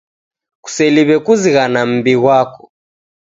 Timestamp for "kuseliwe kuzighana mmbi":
0.63-2.13